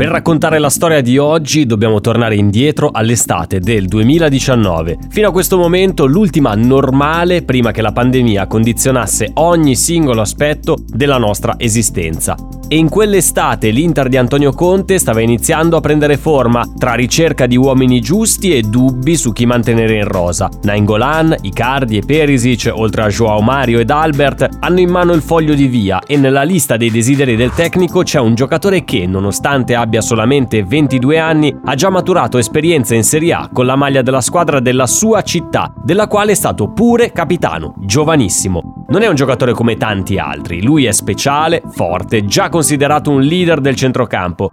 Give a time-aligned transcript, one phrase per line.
[0.00, 4.96] Per raccontare la storia di oggi dobbiamo tornare indietro all'estate del 2019.
[5.10, 11.18] Fino a questo momento l'ultima normale prima che la pandemia condizionasse ogni singolo aspetto della
[11.18, 12.34] nostra esistenza.
[12.72, 17.56] E in quell'estate l'Inter di Antonio Conte stava iniziando a prendere forma tra ricerca di
[17.56, 20.48] uomini giusti e dubbi su chi mantenere in rosa.
[20.62, 25.54] Nainggolan, Icardi e Perisic, oltre a Joao Mario ed Albert, hanno in mano il foglio
[25.54, 29.89] di via e nella lista dei desideri del tecnico c'è un giocatore che, nonostante abbia
[29.98, 34.60] solamente 22 anni, ha già maturato esperienza in Serie A con la maglia della squadra
[34.60, 38.84] della sua città, della quale è stato pure capitano, giovanissimo.
[38.88, 43.60] Non è un giocatore come tanti altri, lui è speciale, forte, già considerato un leader
[43.60, 44.50] del centrocampo.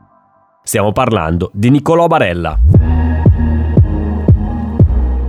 [0.63, 2.57] Stiamo parlando di Nicolò Barella.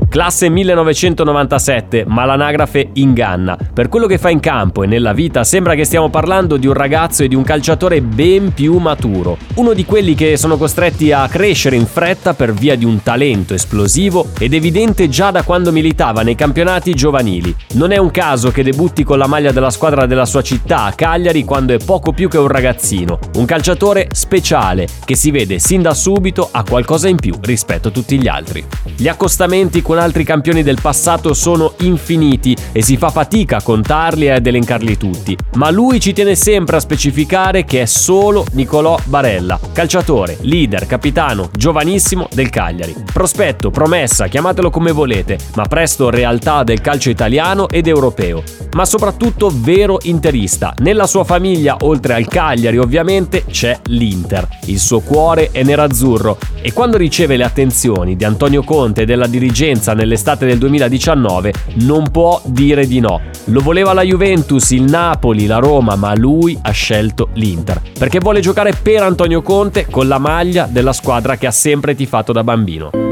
[0.09, 3.59] Classe 1997, ma l'anagrafe inganna.
[3.75, 6.73] Per quello che fa in campo e nella vita sembra che stiamo parlando di un
[6.73, 9.36] ragazzo e di un calciatore ben più maturo.
[9.56, 13.53] Uno di quelli che sono costretti a crescere in fretta per via di un talento
[13.53, 17.55] esplosivo ed evidente già da quando militava nei campionati giovanili.
[17.75, 20.92] Non è un caso che debutti con la maglia della squadra della sua città a
[20.92, 23.19] Cagliari quando è poco più che un ragazzino.
[23.34, 27.91] Un calciatore speciale che si vede sin da subito a qualcosa in più rispetto a
[27.91, 28.64] tutti gli altri.
[28.97, 34.27] Gli accostamenti con altri campioni del passato sono infiniti e si fa fatica a contarli
[34.27, 38.98] e ad elencarli tutti, ma lui ci tiene sempre a specificare che è solo Nicolò
[39.05, 42.94] Barella, calciatore, leader, capitano, giovanissimo del Cagliari.
[43.12, 48.42] Prospetto, promessa, chiamatelo come volete, ma presto realtà del calcio italiano ed europeo.
[48.72, 50.74] Ma soprattutto vero interista.
[50.78, 54.46] Nella sua famiglia, oltre al Cagliari ovviamente, c'è l'Inter.
[54.67, 59.27] Il suo cuore è nerazzurro e quando riceve le attenzioni di Antonio Conte e della
[59.27, 63.20] dirigenza nell'estate del 2019 non può dire di no.
[63.46, 67.80] Lo voleva la Juventus, il Napoli, la Roma, ma lui ha scelto l'Inter.
[67.98, 72.32] Perché vuole giocare per Antonio Conte con la maglia della squadra che ha sempre tifato
[72.32, 73.08] da bambino.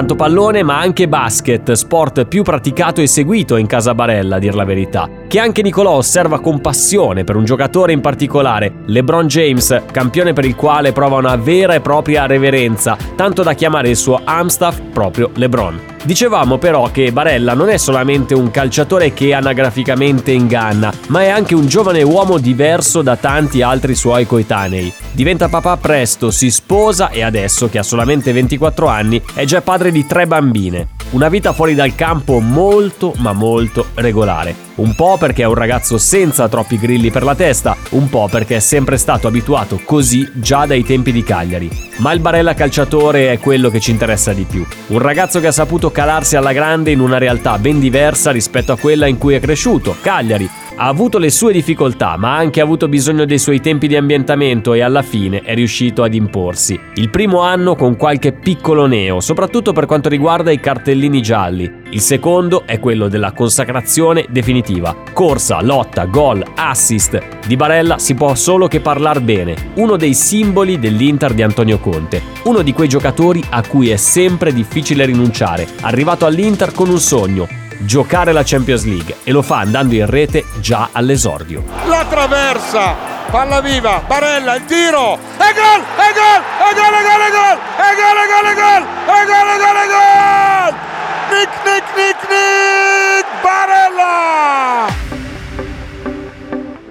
[0.00, 4.54] Tanto pallone ma anche basket, sport più praticato e seguito in casa Barella a dir
[4.54, 9.82] la verità, che anche Nicolò osserva con passione per un giocatore in particolare, LeBron James,
[9.92, 14.22] campione per il quale prova una vera e propria reverenza, tanto da chiamare il suo
[14.24, 15.78] Amstaff proprio LeBron.
[16.02, 21.54] Dicevamo però che Barella non è solamente un calciatore che anagraficamente inganna, ma è anche
[21.54, 24.90] un giovane uomo diverso da tanti altri suoi coetanei.
[25.12, 29.90] Diventa papà presto, si sposa e adesso, che ha solamente 24 anni, è già padre
[29.90, 30.88] di tre bambine.
[31.10, 34.68] Una vita fuori dal campo molto ma molto regolare.
[34.76, 38.56] Un po' perché è un ragazzo senza troppi grilli per la testa, un po' perché
[38.56, 41.68] è sempre stato abituato così già dai tempi di Cagliari.
[41.96, 44.64] Ma il Barella calciatore è quello che ci interessa di più.
[44.86, 48.78] Un ragazzo che ha saputo calarsi alla grande in una realtà ben diversa rispetto a
[48.78, 50.48] quella in cui è cresciuto, Cagliari,
[50.80, 54.72] ha avuto le sue difficoltà, ma ha anche avuto bisogno dei suoi tempi di ambientamento
[54.72, 56.80] e alla fine è riuscito ad imporsi.
[56.94, 61.70] Il primo anno con qualche piccolo neo, soprattutto per quanto riguarda i cartellini gialli.
[61.90, 64.96] Il secondo è quello della consacrazione definitiva.
[65.12, 67.20] Corsa, lotta, gol, assist.
[67.46, 69.72] Di Barella si può solo che parlar bene.
[69.74, 72.22] Uno dei simboli dell'Inter di Antonio Conte.
[72.44, 75.66] Uno di quei giocatori a cui è sempre difficile rinunciare.
[75.82, 77.46] Arrivato all'Inter con un sogno,
[77.80, 81.64] giocare la Champions League e lo fa andando in rete già all'esordio.
[81.86, 82.94] La traversa,
[83.30, 87.58] palla viva, Barella, il tiro, e gol, e gol, e gol, e gol, e gol,
[87.76, 90.09] e gol, e gol, e gol, e gol, e gol, e gol,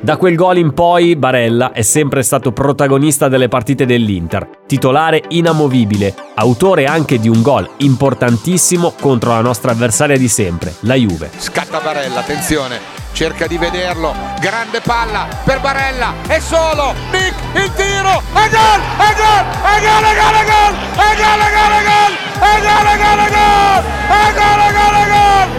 [0.09, 6.15] Da quel gol in poi Barella è sempre stato protagonista delle partite dell'Inter, titolare inamovibile,
[6.33, 11.29] autore anche di un gol importantissimo contro la nostra avversaria di sempre, la Juve.
[11.37, 12.79] Scatta Barella, attenzione,
[13.11, 19.13] cerca di vederlo, grande palla per Barella, è solo, Nick, il tiro, e gol, e
[19.13, 22.97] gol, e gol, e gol, e gol, e gol, e gol, e gol, e gol,
[22.97, 23.59] e gol, e gol,
[24.09, 25.58] e gol, e gol, e gol,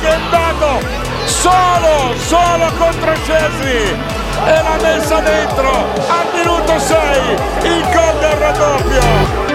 [0.00, 0.86] che è andato
[1.24, 7.32] solo, solo contro Scesi e l'ha messa dentro al minuto 6
[7.64, 9.46] il gol del raddoppio.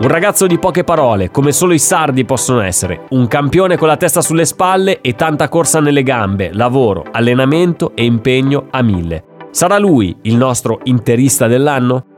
[0.00, 3.96] Un ragazzo di poche parole, come solo i sardi possono essere, un campione con la
[3.96, 9.24] testa sulle spalle e tanta corsa nelle gambe, lavoro, allenamento e impegno a mille.
[9.50, 12.17] Sarà lui il nostro interista dell'anno?